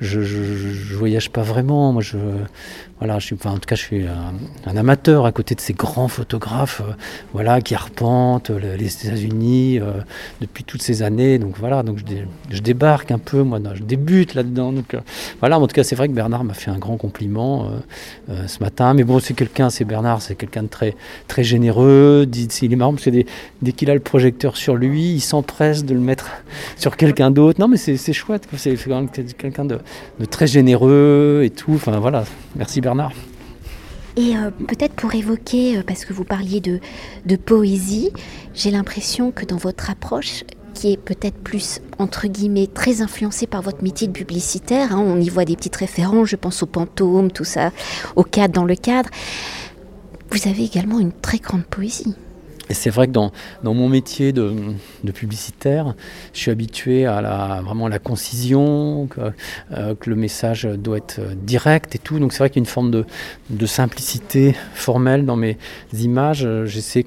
je 0.00 0.20
ne 0.20 0.96
voyage 0.96 1.30
pas 1.30 1.42
vraiment. 1.42 1.92
Moi, 1.92 2.02
je, 2.02 2.18
voilà, 2.98 3.18
je 3.18 3.34
enfin, 3.34 3.50
en 3.50 3.58
tout 3.58 3.66
cas, 3.66 3.74
je 3.74 3.82
suis 3.82 4.06
un, 4.06 4.76
amateur 4.76 5.26
à 5.26 5.32
côté 5.32 5.54
de 5.54 5.60
ces 5.60 5.74
grands 5.74 6.08
photographes 6.08 6.80
euh, 6.80 6.92
voilà, 7.32 7.60
qui 7.60 7.74
arpentent 7.74 8.50
les 8.50 9.06
États-Unis 9.06 9.78
euh, 9.78 9.92
depuis 10.40 10.64
toutes 10.64 10.82
ces 10.82 11.02
années. 11.02 11.38
Donc 11.38 11.56
voilà, 11.58 11.82
donc 11.82 11.98
je, 11.98 12.04
je 12.50 12.60
débarque 12.60 13.12
un 13.16 13.18
peu, 13.18 13.42
moi, 13.42 13.58
je 13.74 13.82
débute 13.82 14.34
là-dedans. 14.34 14.72
Donc 14.72 14.94
euh, 14.94 15.00
voilà, 15.40 15.58
en 15.58 15.66
tout 15.66 15.74
cas, 15.74 15.84
c'est 15.84 15.96
vrai 15.96 16.08
que 16.08 16.12
Bernard 16.12 16.44
m'a 16.44 16.54
fait 16.54 16.70
un 16.70 16.78
grand 16.78 16.96
compliment 16.96 17.70
ce 18.28 18.62
matin. 18.62 18.94
Mais 18.94 19.04
bon, 19.04 19.18
c'est 19.18 19.34
quelqu'un, 19.34 19.70
c'est 19.70 19.84
Bernard, 19.84 20.22
c'est 20.22 20.34
quelqu'un 20.34 20.62
de 20.62 20.68
très, 20.68 20.94
très 21.28 21.44
généreux. 21.44 22.26
Il 22.62 22.72
est 22.72 22.76
marrant 22.76 22.92
parce 22.92 23.04
que 23.04 23.10
dès, 23.10 23.72
qu'il 23.72 23.90
a 23.90 23.94
le 23.94 24.00
projecteur 24.00 24.56
sur 24.56 24.76
lui, 24.76 25.14
il 25.14 25.20
s'empresse 25.20 25.84
de 25.84 25.94
le 25.94 26.00
mettre 26.00 26.30
sur 26.76 26.96
quelqu'un 26.96 27.30
d'autre. 27.30 27.60
Non, 27.60 27.68
mais 27.68 27.76
c'est 27.76 28.12
chouette, 28.12 28.46
c'est 28.56 28.76
quelqu'un 29.36 29.64
de, 29.64 29.78
très 30.30 30.46
généreux 30.46 31.42
et 31.44 31.50
tout. 31.50 31.74
Enfin 31.74 31.98
voilà, 31.98 32.24
merci 32.54 32.80
Bernard. 32.80 33.12
Et 34.16 34.34
euh, 34.34 34.50
peut-être 34.50 34.94
pour 34.94 35.14
évoquer, 35.14 35.76
euh, 35.76 35.82
parce 35.86 36.06
que 36.06 36.14
vous 36.14 36.24
parliez 36.24 36.60
de, 36.60 36.80
de 37.26 37.36
poésie, 37.36 38.10
j'ai 38.54 38.70
l'impression 38.70 39.30
que 39.30 39.44
dans 39.44 39.58
votre 39.58 39.90
approche, 39.90 40.44
qui 40.76 40.92
est 40.92 40.98
peut-être 40.98 41.38
plus, 41.38 41.80
entre 41.98 42.28
guillemets, 42.28 42.66
très 42.66 43.00
influencée 43.00 43.46
par 43.46 43.62
votre 43.62 43.82
métier 43.82 44.06
de 44.06 44.12
publicitaire, 44.12 44.92
hein, 44.92 45.02
on 45.04 45.18
y 45.18 45.28
voit 45.30 45.46
des 45.46 45.56
petites 45.56 45.76
références, 45.76 46.28
je 46.28 46.36
pense 46.36 46.62
au 46.62 46.66
Pantôme, 46.66 47.32
tout 47.32 47.44
ça, 47.44 47.70
au 48.14 48.22
cadre, 48.22 48.52
dans 48.52 48.64
le 48.64 48.76
cadre, 48.76 49.08
vous 50.30 50.48
avez 50.48 50.64
également 50.64 51.00
une 51.00 51.12
très 51.12 51.38
grande 51.38 51.64
poésie. 51.64 52.14
Et 52.68 52.74
c'est 52.74 52.90
vrai 52.90 53.06
que 53.06 53.12
dans, 53.12 53.32
mon 53.62 53.88
métier 53.88 54.32
de, 54.32 54.54
publicitaire, 55.14 55.94
je 56.32 56.40
suis 56.40 56.50
habitué 56.50 57.06
à 57.06 57.20
la, 57.20 57.60
vraiment 57.64 57.88
la 57.88 57.98
concision, 57.98 59.06
que, 59.06 59.20
euh, 59.72 59.94
que, 59.94 60.10
le 60.10 60.16
message 60.16 60.64
doit 60.64 60.98
être 60.98 61.20
direct 61.34 61.94
et 61.94 61.98
tout. 61.98 62.18
Donc 62.18 62.32
c'est 62.32 62.38
vrai 62.38 62.50
qu'il 62.50 62.56
y 62.56 62.60
a 62.60 62.66
une 62.66 62.66
forme 62.66 62.90
de, 62.90 63.66
simplicité 63.66 64.54
formelle 64.74 65.26
dans 65.26 65.36
mes 65.36 65.58
images. 65.92 66.48
J'essaie, 66.64 67.04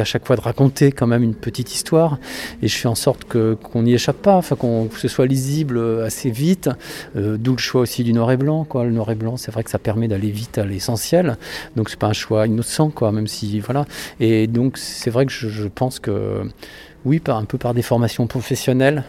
à 0.00 0.04
chaque 0.04 0.26
fois 0.26 0.36
de 0.36 0.40
raconter 0.40 0.92
quand 0.92 1.06
même 1.06 1.22
une 1.22 1.34
petite 1.34 1.74
histoire 1.74 2.18
et 2.62 2.68
je 2.68 2.76
fais 2.76 2.88
en 2.88 2.94
sorte 2.94 3.24
qu'on 3.24 3.82
n'y 3.82 3.94
échappe 3.94 4.22
pas, 4.22 4.36
enfin 4.36 4.56
qu'on, 4.56 4.86
que 4.86 4.98
ce 4.98 5.08
soit 5.08 5.26
lisible 5.26 6.02
assez 6.02 6.30
vite. 6.30 6.68
Euh, 7.16 7.36
d'où 7.38 7.52
le 7.52 7.58
choix 7.58 7.82
aussi 7.82 8.04
du 8.04 8.12
noir 8.12 8.30
et 8.32 8.36
blanc. 8.36 8.66
Le 8.74 8.90
noir 8.90 9.10
et 9.10 9.14
blanc, 9.14 9.36
c'est 9.36 9.50
vrai 9.50 9.62
que 9.62 9.70
ça 9.70 9.78
permet 9.78 10.08
d'aller 10.08 10.30
vite 10.30 10.58
à 10.58 10.64
l'essentiel. 10.64 11.36
Donc 11.76 11.90
c'est 11.90 11.98
pas 11.98 12.08
un 12.08 12.12
choix 12.12 12.46
innocent, 12.46 12.90
quoi, 12.90 13.12
même 13.12 13.26
si 13.26 13.60
voilà. 13.60 13.86
Et 14.20 14.46
donc 14.46 14.73
c'est 14.78 15.10
vrai 15.10 15.26
que 15.26 15.32
je, 15.32 15.68
pense 15.68 15.98
que, 15.98 16.42
oui, 17.04 17.20
par, 17.20 17.38
un 17.38 17.44
peu 17.44 17.58
par 17.58 17.74
des 17.74 17.82
formations 17.82 18.26
professionnelles, 18.26 19.04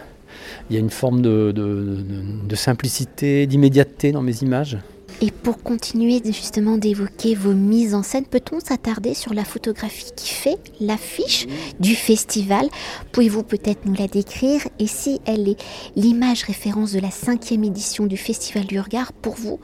il 0.69 0.73
y 0.73 0.77
a 0.77 0.79
une 0.79 0.89
forme 0.89 1.21
de, 1.21 1.51
de 1.51 2.55
simplicité, 2.55 3.47
d'immédiateté 3.47 4.11
dans 4.11 4.21
mes 4.21 4.37
images. 4.43 4.77
Et 5.21 5.31
pour 5.31 5.63
continuer 5.63 6.21
justement 6.25 6.77
d'évoquer 6.77 7.35
vos 7.35 7.53
mises 7.53 7.95
en 7.95 8.03
scène, 8.03 8.25
peut-on 8.25 8.59
s'attarder 8.59 9.13
sur 9.13 9.33
la 9.33 9.45
photographie 9.45 10.11
qui 10.15 10.29
fait 10.29 10.57
l'affiche 10.81 11.47
du 11.79 11.95
festival? 11.95 12.67
Pouvez-vous 13.13 13.43
peut-être 13.43 13.85
nous 13.85 13.95
la 13.95 14.07
décrire? 14.07 14.67
Et 14.77 14.87
si 14.87 15.21
elle 15.25 15.47
est 15.47 15.63
l'image 15.95 16.43
référence 16.43 16.91
de 16.91 16.99
la 16.99 17.11
cinquième 17.11 17.63
édition 17.63 18.07
du 18.07 18.17
Festival 18.17 18.65
du 18.65 18.79
Regard, 18.79 19.13
pour 19.13 19.35
vous, 19.35 19.59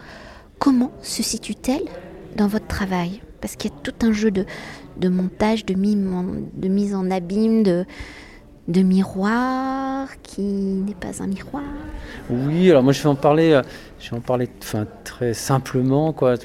comment 0.58 0.94
se 1.02 1.22
situe-t-elle 1.22 1.84
dans 2.38 2.48
votre 2.48 2.68
travail? 2.68 3.22
Parce 3.42 3.56
qu'il 3.56 3.72
y 3.72 3.74
a 3.74 3.78
tout 3.84 4.06
un 4.06 4.12
jeu 4.12 4.32
de, 4.32 4.46
montage, 5.10 5.66
de, 5.66 5.74
mise 5.74 6.96
en 6.96 7.12
abîme, 7.12 7.64
de, 7.64 7.86
de 8.68 8.82
miroir, 8.82 10.08
qui 10.22 10.42
n'est 10.42 10.94
pas 10.94 11.22
un 11.22 11.28
miroir 11.28 11.64
Oui, 12.30 12.70
alors 12.70 12.84
moi 12.84 12.94
je 12.94 13.02
vais 13.02 13.10
en 13.10 13.16
parler, 13.16 13.54
euh, 13.54 13.62
je 14.00 14.12
vais 14.12 14.18
en 14.18 14.22
parler 14.22 14.48
très 15.04 15.34
simplement. 15.34 16.14
Quoi. 16.14 16.36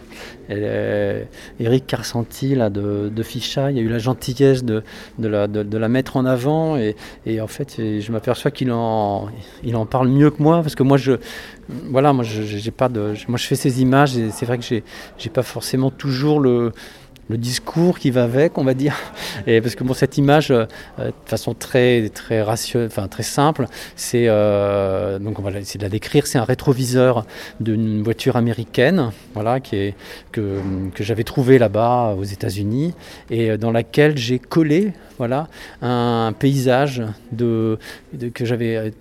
Eric 0.49 1.87
Carsanti 1.87 2.54
de, 2.54 3.11
de 3.14 3.23
Ficha, 3.23 3.70
il 3.70 3.76
y 3.76 3.80
a 3.80 3.82
eu 3.82 3.88
la 3.88 3.99
gentillesse 3.99 4.64
de, 4.64 4.82
de, 5.18 5.28
la, 5.28 5.46
de 5.46 5.78
la, 5.78 5.88
mettre 5.88 6.16
en 6.16 6.25
avant 6.25 6.76
et, 6.76 6.96
et 7.26 7.40
en 7.40 7.46
fait 7.46 7.76
je 7.78 8.12
m'aperçois 8.12 8.50
qu'il 8.50 8.73
en, 8.73 9.28
il 9.62 9.76
en 9.76 9.87
parle 9.87 10.08
mieux 10.08 10.30
que 10.30 10.42
moi 10.42 10.62
parce 10.62 10.75
que 10.75 10.82
moi 10.82 10.96
je, 10.96 11.12
voilà, 11.68 12.12
moi 12.12 12.25
j'ai 12.25 12.70
pas 12.70 12.88
de, 12.88 13.14
moi 13.28 13.38
je 13.38 13.46
fais 13.46 13.56
ces 13.56 13.82
images 13.82 14.16
et 14.16 14.30
c'est 14.30 14.46
vrai 14.46 14.58
que 14.58 14.64
j'ai 14.64 15.30
pas 15.30 15.42
forcément 15.42 15.90
toujours 15.90 16.40
le 16.40 16.73
le 17.28 17.38
discours 17.38 17.99
qui 17.99 18.11
va 18.11 18.25
avec, 18.25 18.59
on 18.59 18.64
va 18.64 18.75
dire. 18.75 18.97
Et 19.47 19.61
parce 19.61 19.75
que 19.75 19.85
bon, 19.85 19.95
cette 19.95 20.18
image, 20.18 20.50
euh, 20.50 20.66
de 20.99 21.12
façon 21.25 21.54
très 21.54 22.09
très 22.11 22.42
enfin 22.42 23.09
très 23.09 23.23
simple, 23.23 23.66
c'est 23.97 24.26
euh, 24.28 25.18
donc 25.18 25.38
on 25.38 25.42
va 25.42 25.50
essayer 25.59 25.78
de 25.78 25.85
la 25.85 25.90
décrire. 25.90 26.26
C'est 26.26 26.38
un 26.38 26.45
rétroviseur 26.45 27.26
d'une 27.61 28.02
voiture 28.02 28.37
américaine, 28.37 29.11
voilà, 29.35 29.61
que, 29.61 29.92
que 30.33 30.61
j'avais 31.00 31.25
trouvé 31.25 31.59
là-bas 31.59 32.14
aux 32.18 32.25
États-Unis 32.25 32.95
et 33.30 33.56
dans 33.56 33.73
laquelle 33.73 34.16
j'ai 34.16 34.38
collé, 34.38 34.92
voilà, 35.18 35.49
un 35.83 36.33
paysage 36.38 37.02
de, 37.33 37.78
de 38.12 38.28
que 38.28 38.45
j'avais 38.45 38.92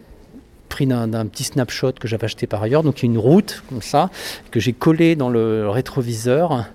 pris 0.70 0.88
d'un 0.88 1.26
petit 1.28 1.46
snapshot 1.46 1.94
que 1.94 2.08
j'avais 2.08 2.26
acheté 2.26 2.48
par 2.48 2.62
ailleurs, 2.62 2.84
donc 2.84 3.04
une 3.04 3.18
route 3.18 3.64
comme 3.70 3.82
ça, 3.82 4.10
que 4.52 4.60
j'ai 4.60 4.74
collé 4.74 5.16
dans 5.16 5.30
le 5.30 5.70
rétroviseur 5.70 6.66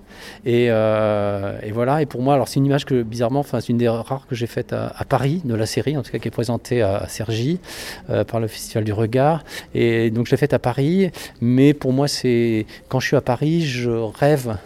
euh, 0.46 1.58
et, 1.62 1.72
voilà, 1.72 2.02
et 2.02 2.06
pour 2.06 2.22
moi, 2.22 2.34
alors 2.34 2.48
c'est 2.48 2.58
une 2.58 2.66
image 2.66 2.84
que 2.84 3.02
bizarrement, 3.02 3.40
enfin, 3.40 3.60
c'est 3.60 3.68
une 3.68 3.78
des 3.78 3.88
rares 3.88 4.26
que 4.28 4.34
j'ai 4.34 4.46
faites 4.46 4.72
à, 4.72 5.04
Paris, 5.08 5.40
de 5.44 5.54
la 5.54 5.66
série, 5.66 5.96
en 5.96 6.02
tout 6.02 6.10
cas 6.10 6.18
qui 6.18 6.28
est 6.28 6.32
présentée 6.32 6.82
à, 6.82 7.06
Sergi 7.08 7.58
euh, 8.10 8.24
par 8.24 8.40
le 8.40 8.46
Festival 8.46 8.84
du 8.84 8.92
Regard. 8.92 9.44
Et 9.74 10.10
donc 10.10 10.26
je 10.26 10.32
l'ai 10.32 10.36
faite 10.36 10.54
à 10.54 10.58
Paris, 10.58 11.10
mais 11.40 11.74
pour 11.74 11.92
moi, 11.92 12.08
c'est 12.08 12.66
quand 12.88 13.00
je 13.00 13.08
suis 13.08 13.16
à 13.16 13.20
Paris, 13.20 13.62
je 13.62 13.90
rêve 13.90 14.56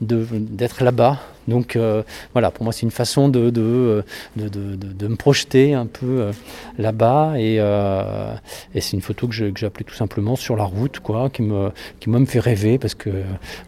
d'être 0.00 0.82
là-bas. 0.82 1.18
Donc 1.48 1.76
euh, 1.76 2.02
voilà, 2.34 2.50
pour 2.50 2.64
moi 2.64 2.72
c'est 2.72 2.82
une 2.82 2.90
façon 2.90 3.28
de, 3.28 3.50
de, 3.50 4.04
de, 4.36 4.48
de, 4.48 5.08
me 5.08 5.16
projeter 5.16 5.72
un 5.72 5.86
peu 5.86 6.20
euh, 6.20 6.32
là-bas 6.76 7.34
et, 7.38 7.56
euh, 7.58 8.34
et 8.74 8.82
c'est 8.82 8.92
une 8.92 9.00
photo 9.00 9.26
que 9.26 9.34
j'ai 9.34 9.66
appelée 9.66 9.84
tout 9.84 9.94
simplement 9.94 10.36
sur 10.36 10.56
la 10.56 10.64
route, 10.64 11.00
quoi, 11.00 11.30
qui 11.30 11.42
me, 11.42 11.72
qui 12.00 12.10
me 12.10 12.24
fait 12.26 12.38
rêver 12.38 12.78
parce 12.78 12.94
que 12.94 13.08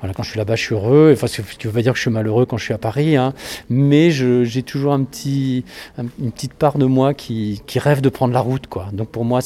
voilà, 0.00 0.14
quand 0.14 0.22
je 0.22 0.30
suis 0.30 0.38
là-bas 0.38 0.56
je 0.56 0.62
suis 0.62 0.74
heureux, 0.74 1.10
enfin 1.14 1.26
ce 1.26 1.40
qui 1.40 1.66
veut 1.66 1.72
pas 1.72 1.82
dire 1.82 1.92
que 1.92 1.98
je 1.98 2.02
suis 2.02 2.10
malheureux 2.10 2.44
quand 2.44 2.58
je 2.58 2.64
suis 2.64 2.74
à 2.74 2.78
Paris, 2.78 3.16
hein, 3.16 3.32
mais 3.70 4.10
j'ai 4.10 4.62
toujours 4.62 4.92
une 4.92 5.06
petite 5.06 6.54
part 6.54 6.76
de 6.76 6.84
moi 6.84 7.14
qui, 7.14 7.62
qui, 7.66 7.78
rêve 7.78 8.02
de 8.02 8.10
prendre 8.10 8.34
la 8.34 8.40
route. 8.40 8.66
Quoi. 8.66 8.88
Donc 8.92 9.08
pour 9.08 9.24
moi 9.24 9.40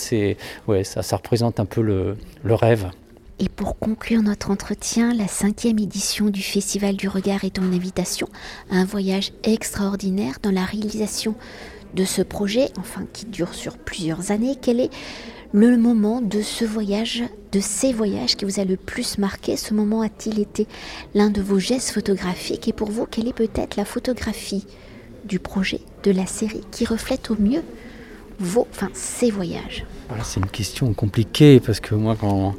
ouais, 0.66 0.82
ça, 0.82 1.02
ça 1.02 1.16
représente 1.16 1.60
un 1.60 1.66
peu 1.66 1.82
le, 1.82 2.16
le 2.42 2.54
rêve. 2.54 2.90
Et 3.40 3.48
pour 3.48 3.78
conclure 3.78 4.22
notre 4.22 4.50
entretien, 4.50 5.12
la 5.12 5.26
cinquième 5.26 5.78
édition 5.78 6.30
du 6.30 6.42
Festival 6.42 6.96
du 6.96 7.08
Regard 7.08 7.44
est 7.44 7.58
en 7.58 7.72
invitation. 7.72 8.28
À 8.70 8.76
un 8.76 8.84
voyage 8.84 9.32
extraordinaire 9.42 10.36
dans 10.42 10.52
la 10.52 10.64
réalisation 10.64 11.34
de 11.94 12.04
ce 12.04 12.22
projet, 12.22 12.68
enfin 12.78 13.06
qui 13.12 13.26
dure 13.26 13.54
sur 13.54 13.76
plusieurs 13.76 14.30
années. 14.30 14.56
Quel 14.60 14.80
est 14.80 14.90
le 15.52 15.76
moment 15.76 16.20
de 16.20 16.42
ce 16.42 16.64
voyage, 16.64 17.24
de 17.52 17.60
ces 17.60 17.92
voyages 17.92 18.36
qui 18.36 18.44
vous 18.44 18.60
a 18.60 18.64
le 18.64 18.76
plus 18.76 19.18
marqué? 19.18 19.56
Ce 19.56 19.74
moment 19.74 20.02
a-t-il 20.02 20.38
été 20.38 20.66
l'un 21.14 21.30
de 21.30 21.42
vos 21.42 21.58
gestes 21.58 21.90
photographiques? 21.90 22.68
Et 22.68 22.72
pour 22.72 22.90
vous, 22.90 23.06
quelle 23.06 23.28
est 23.28 23.32
peut-être 23.32 23.76
la 23.76 23.84
photographie 23.84 24.66
du 25.24 25.38
projet, 25.38 25.80
de 26.02 26.10
la 26.10 26.26
série, 26.26 26.62
qui 26.70 26.84
reflète 26.84 27.30
au 27.30 27.36
mieux 27.38 27.62
vos, 28.38 28.66
enfin, 28.70 28.88
ces 28.92 29.30
voyages 29.30 29.84
C'est 30.22 30.40
une 30.40 30.46
question 30.46 30.92
compliquée 30.92 31.60
parce 31.60 31.80
que 31.80 31.94
moi, 31.94 32.16
quand, 32.18 32.54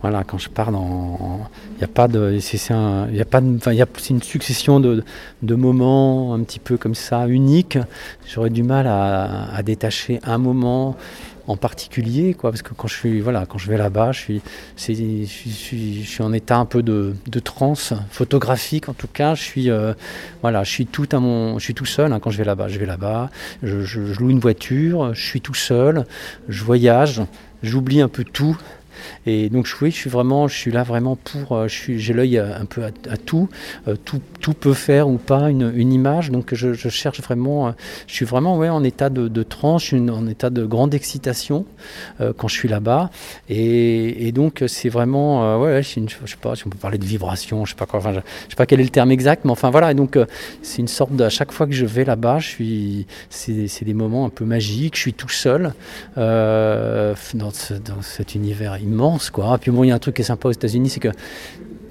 voilà, 0.00 0.24
quand 0.24 0.38
je 0.38 0.48
pars 0.48 0.70
il 0.70 1.78
n'y 1.78 1.84
a 1.84 1.88
pas 1.88 2.08
de, 2.08 2.38
c'est 2.40 2.58
c'est 2.58 4.10
une 4.10 4.22
succession 4.22 4.80
de, 4.80 5.02
de, 5.42 5.54
moments 5.54 6.34
un 6.34 6.40
petit 6.40 6.58
peu 6.58 6.76
comme 6.76 6.94
ça 6.94 7.26
uniques. 7.26 7.78
J'aurais 8.26 8.50
du 8.50 8.62
mal 8.62 8.86
à 8.86 9.62
détacher 9.62 10.20
un 10.24 10.38
moment 10.38 10.96
en 11.50 11.56
particulier, 11.56 12.34
quoi, 12.34 12.50
parce 12.50 12.62
que 12.62 12.74
quand 12.74 12.86
je 12.86 12.94
suis, 12.94 13.20
voilà, 13.20 13.44
quand 13.44 13.58
je 13.58 13.68
vais 13.68 13.76
là-bas, 13.76 14.12
je 14.12 14.20
suis, 14.20 14.42
je, 14.76 15.24
suis, 15.26 16.02
je 16.04 16.08
suis 16.08 16.22
en 16.22 16.32
état 16.32 16.56
un 16.56 16.64
peu 16.64 16.80
de, 16.82 17.16
de 17.26 17.40
transe 17.40 17.92
photographique, 18.10 18.88
en 18.88 18.92
tout 18.94 19.08
cas, 19.08 19.34
je 19.34 19.42
suis, 19.42 19.68
euh, 19.68 19.92
voilà, 20.42 20.62
je 20.62 20.70
suis 20.70 20.86
tout 20.86 21.08
à 21.10 21.18
mon, 21.18 21.58
je 21.58 21.64
suis 21.64 21.74
tout 21.74 21.86
seul 21.86 22.12
hein, 22.12 22.20
quand 22.20 22.30
je 22.30 22.38
vais 22.38 22.44
là-bas. 22.44 22.68
Je 22.68 22.78
vais 22.78 22.86
là-bas, 22.86 23.30
je, 23.64 24.00
loue 24.20 24.30
une 24.30 24.38
voiture, 24.38 25.12
je 25.12 25.26
suis 25.26 25.40
tout 25.40 25.54
seul, 25.54 26.06
je 26.48 26.62
voyage, 26.62 27.20
j'oublie 27.64 28.00
un 28.00 28.08
peu 28.08 28.22
tout. 28.22 28.56
Et 29.26 29.48
donc 29.48 29.68
oui, 29.80 29.90
je 29.90 29.96
suis 29.96 30.10
vraiment, 30.10 30.48
je 30.48 30.56
suis 30.56 30.70
là 30.70 30.82
vraiment 30.82 31.16
pour, 31.16 31.56
euh, 31.56 31.66
j'ai 31.68 32.12
l'œil 32.12 32.38
un 32.38 32.64
peu 32.64 32.84
à, 32.84 33.16
tout, 33.16 33.48
euh, 33.88 33.96
tout, 34.04 34.20
tout, 34.40 34.54
peut 34.54 34.74
faire 34.74 35.08
ou 35.08 35.18
pas 35.18 35.50
une, 35.50 35.72
une 35.74 35.92
image. 35.92 36.30
Donc 36.30 36.54
je, 36.54 36.72
je, 36.72 36.88
cherche 36.88 37.20
vraiment, 37.20 37.68
euh, 37.68 37.72
je 38.06 38.14
suis 38.14 38.24
vraiment 38.24 38.56
ouais, 38.56 38.68
en 38.68 38.82
état 38.84 39.10
de, 39.10 39.42
tranche, 39.42 39.92
en 39.92 40.26
état 40.26 40.50
de 40.50 40.64
grande 40.64 40.94
excitation 40.94 41.64
quand 42.36 42.48
je 42.48 42.54
suis 42.54 42.68
là-bas. 42.68 43.10
Et, 43.48 44.32
donc 44.32 44.62
c'est 44.66 44.88
vraiment, 44.88 45.58
ouais, 45.60 45.82
je, 45.82 46.00
je 46.06 46.30
sais 46.30 46.36
pas 46.40 46.54
si 46.54 46.66
on 46.66 46.70
peut 46.70 46.78
parler 46.78 46.98
de 46.98 47.04
vibration, 47.04 47.64
je 47.64 47.70
sais 47.70 47.76
pas 47.76 47.86
quoi, 47.86 47.98
enfin, 47.98 48.12
je, 48.12 48.20
sais 48.48 48.56
pas 48.56 48.66
quel 48.66 48.80
est 48.80 48.84
le 48.84 48.90
terme 48.90 49.10
exact, 49.10 49.44
mais 49.44 49.50
enfin 49.50 49.70
voilà. 49.70 49.90
Et 49.90 49.94
donc 49.94 50.18
c'est 50.62 50.78
une 50.78 50.88
sorte 50.88 51.14
de, 51.14 51.24
à 51.24 51.30
chaque 51.30 51.52
fois 51.52 51.66
que 51.66 51.72
je 51.72 51.86
vais 51.86 52.04
là-bas, 52.04 52.38
je 52.38 52.48
suis, 52.48 53.06
c'est 53.30 53.84
des 53.84 53.94
moments 53.94 54.26
un 54.26 54.30
peu 54.30 54.44
magiques. 54.44 54.96
Je 54.96 55.00
suis 55.00 55.14
tout 55.14 55.28
seul 55.28 55.74
dans, 56.16 57.14
dans 57.34 58.02
cet 58.02 58.34
univers 58.34 58.78
immense. 58.78 58.89
Quoi. 59.32 59.54
Et 59.54 59.58
puis 59.58 59.70
bon, 59.70 59.84
il 59.84 59.88
y 59.88 59.90
a 59.90 59.94
un 59.94 59.98
truc 59.98 60.16
qui 60.16 60.22
est 60.22 60.24
sympa 60.24 60.48
aux 60.48 60.52
États-Unis, 60.52 60.90
c'est 60.90 61.00
que 61.00 61.10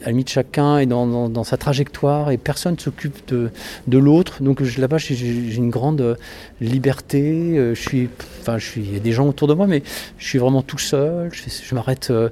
à 0.02 0.06
la 0.06 0.12
limite, 0.12 0.30
chacun 0.30 0.78
est 0.78 0.86
dans, 0.86 1.44
sa 1.44 1.58
trajectoire 1.58 2.32
et 2.32 2.38
personne 2.38 2.76
ne 2.76 2.80
s'occupe 2.80 3.18
de, 3.28 3.98
l'autre. 3.98 4.42
Donc 4.42 4.62
là-bas, 4.62 4.98
j'ai 4.98 5.56
une 5.56 5.70
grande 5.70 6.18
liberté. 6.62 7.58
Euh, 7.58 7.76
je 7.76 7.82
suis, 7.82 8.10
enfin, 8.40 8.58
je 8.58 8.66
suis, 8.66 8.82
il 8.82 8.94
y 8.94 8.96
a 8.96 9.00
des 9.00 9.12
gens 9.12 9.28
autour 9.28 9.48
de 9.48 9.54
moi, 9.54 9.68
mais 9.68 9.84
je 10.18 10.26
suis 10.26 10.40
vraiment 10.40 10.62
tout 10.62 10.78
seul. 10.78 11.30
Je, 11.34 11.76
m'arrête 11.76 12.10
euh, 12.12 12.30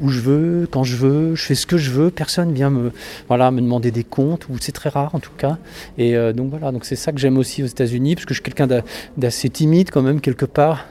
où 0.00 0.08
je 0.08 0.20
veux, 0.20 0.68
quand 0.70 0.84
je 0.84 0.96
veux. 0.96 1.34
Je 1.34 1.42
fais 1.44 1.54
ce 1.54 1.66
que 1.66 1.76
je 1.76 1.90
veux. 1.90 2.10
Personne 2.10 2.52
vient 2.52 2.70
me, 2.70 2.92
voilà, 3.28 3.50
me 3.50 3.60
demander 3.60 3.90
des 3.90 4.04
comptes. 4.04 4.48
Ou 4.48 4.56
c'est 4.58 4.72
très 4.72 4.88
rare 4.88 5.14
en 5.14 5.20
tout 5.20 5.32
cas. 5.36 5.58
Et 5.98 6.16
euh, 6.16 6.32
donc 6.32 6.50
voilà. 6.50 6.72
Donc 6.72 6.86
c'est 6.86 6.96
ça 6.96 7.12
que 7.12 7.18
j'aime 7.18 7.36
aussi 7.36 7.62
aux 7.62 7.66
États-Unis, 7.66 8.14
parce 8.14 8.24
que 8.24 8.32
je 8.32 8.40
suis 8.40 8.50
quelqu'un 8.50 8.82
d'assez 9.16 9.50
timide 9.50 9.90
quand 9.90 10.02
même 10.02 10.20
quelque 10.20 10.46
part. 10.46 10.86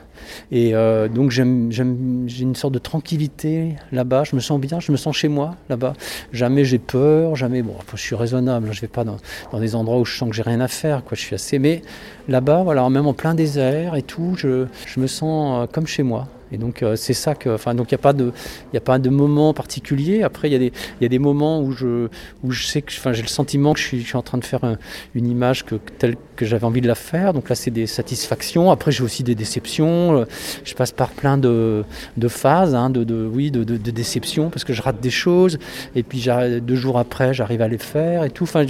Et 0.52 0.76
euh, 0.76 1.08
donc 1.08 1.32
j'ai 1.32 1.44
une 1.44 2.56
sorte 2.56 2.74
de 2.74 2.80
tranquillité 2.80 3.76
là-bas, 3.92 4.24
je 4.24 4.36
me 4.36 4.42
sens 4.42 4.60
bien, 4.60 4.80
je 4.80 4.92
me 4.92 4.98
sens 4.98 5.16
chez 5.16 5.28
moi 5.28 5.56
là-bas. 5.70 5.94
Jamais 6.34 6.66
j'ai 6.66 6.80
peur, 6.80 7.36
jamais, 7.36 7.62
bon, 7.62 7.76
je 7.94 8.02
suis 8.02 8.16
raisonnable, 8.16 8.68
je 8.72 8.78
ne 8.78 8.82
vais 8.82 8.88
pas 8.88 9.04
dans, 9.04 9.18
des 9.60 9.76
endroits 9.76 10.00
où 10.00 10.06
je 10.06 10.16
sens 10.16 10.30
que 10.30 10.36
j'ai 10.36 10.42
rien 10.42 10.62
à 10.62 10.68
faire, 10.68 11.04
quoi. 11.04 11.16
je 11.16 11.22
suis 11.22 11.36
assez, 11.36 11.60
mais 11.60 11.82
là-bas, 12.28 12.64
voilà, 12.64 12.90
même 12.90 13.08
en 13.08 13.14
plein 13.14 13.36
désert 13.36 13.96
et 13.96 14.04
tout, 14.04 14.36
je, 14.38 14.66
je 14.88 15.00
me 15.00 15.08
sens 15.08 15.64
euh, 15.64 15.72
comme 15.72 15.88
chez 15.88 16.04
moi. 16.04 16.28
Et 16.52 16.58
donc 16.58 16.84
euh, 16.84 16.96
c'est 16.96 17.14
ça 17.14 17.36
que, 17.36 17.50
enfin 17.50 17.74
donc 17.76 17.92
il 17.92 17.96
n'y 17.96 18.00
a 18.00 18.04
pas 18.04 18.14
de, 18.14 18.32
a 18.76 18.80
pas 18.80 19.00
de 19.00 19.10
moment 19.10 19.54
particulier. 19.54 20.24
Après 20.24 20.50
il 20.50 20.72
y 21.02 21.06
a 21.06 21.08
des, 21.10 21.20
moments 21.20 21.62
où 21.62 21.72
je, 21.72 22.08
où 22.44 22.52
je 22.52 22.66
sais 22.66 22.82
que, 22.82 22.92
j'ai 22.92 23.22
le 23.22 23.28
sentiment 23.28 23.74
que 23.74 23.80
je 23.80 23.98
suis, 23.98 24.16
en 24.16 24.22
train 24.22 24.38
de 24.38 24.46
faire 24.46 24.78
une 25.16 25.28
image 25.28 25.66
que 25.66 25.76
telle 25.76 26.16
que 26.36 26.46
j'avais 26.46 26.66
envie 26.66 26.82
de 26.82 26.88
la 26.88 26.96
faire. 26.96 27.34
Donc 27.34 27.50
là 27.50 27.56
c'est 27.56 27.72
des 27.72 27.88
satisfactions. 27.88 28.72
Après 28.72 28.92
j'ai 28.92 29.04
aussi 29.04 29.24
des 29.24 29.36
déceptions. 29.36 30.18
Euh, 30.18 30.26
je 30.64 30.74
passe 30.74 30.92
par 30.92 31.10
plein 31.10 31.38
de, 31.38 31.84
de 32.18 32.28
phases, 32.28 32.76
hein, 32.76 32.90
de, 32.90 33.04
de, 33.04 33.26
oui, 33.32 33.52
de, 33.52 33.64
de, 33.64 33.92
déceptions 33.92 34.50
parce 34.50 34.64
que 34.64 34.74
je 34.74 34.82
rate 34.82 35.00
des 35.00 35.10
choses. 35.10 35.58
Et 35.96 36.04
puis 36.04 36.28
deux 36.62 36.76
jours 36.76 36.98
après 36.98 37.34
j'arrive 37.34 37.62
à 37.62 37.68
les 37.68 37.78
faire 37.78 38.24
et 38.24 38.30
tout. 38.30 38.44
Enfin 38.44 38.66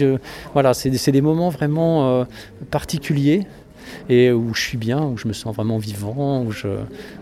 voilà, 0.54 0.74
c'est 0.74 1.12
des 1.12 1.22
moments 1.22 1.50
vraiment 1.50 2.10
euh, 2.10 2.24
particuliers 2.70 3.48
et 4.10 4.32
où 4.32 4.54
je 4.54 4.62
suis 4.62 4.78
bien, 4.78 5.04
où 5.04 5.18
je 5.18 5.28
me 5.28 5.34
sens 5.34 5.56
vraiment 5.56 5.78
vivant. 5.78 6.44
Où 6.44 6.52
je, 6.52 6.68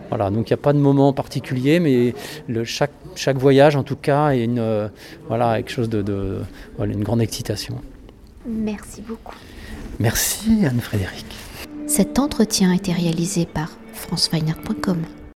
voilà, 0.10 0.30
donc 0.30 0.50
il 0.50 0.54
n'y 0.54 0.60
a 0.60 0.64
pas 0.64 0.74
de 0.74 0.80
moment 0.80 1.14
particulier, 1.14 1.80
mais 1.80 2.14
le, 2.48 2.64
chaque, 2.64 2.92
chaque 3.16 3.38
voyage 3.38 3.76
en 3.76 3.84
tout 3.84 3.96
cas 3.96 4.32
est 4.32 4.44
une, 4.44 4.60
euh, 4.60 4.88
voilà, 5.28 5.58
quelque 5.58 5.72
chose 5.72 5.90
de, 5.90 6.02
de 6.02 6.40
voilà, 6.78 6.94
une 6.94 7.04
grande 7.04 7.22
excitation. 7.22 7.76
Merci 8.46 9.02
beaucoup. 9.02 9.36
Merci 10.00 10.66
Anne-Frédéric. 10.66 11.26
Cet 11.88 12.20
entretien 12.20 12.72
a 12.72 12.76
été 12.76 12.94
réalisé 12.94 13.46
par 13.46 13.70
franceweiner.com. 13.94 15.04